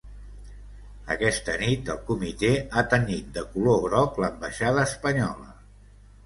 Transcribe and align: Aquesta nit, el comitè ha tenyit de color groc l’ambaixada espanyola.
Aquesta 1.15 1.57
nit, 1.63 1.91
el 1.95 1.99
comitè 2.07 2.49
ha 2.63 2.83
tenyit 2.95 3.29
de 3.37 3.45
color 3.53 3.79
groc 3.85 4.19
l’ambaixada 4.25 4.89
espanyola. 4.91 5.55